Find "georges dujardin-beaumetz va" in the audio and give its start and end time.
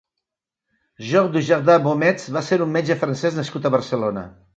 1.09-2.43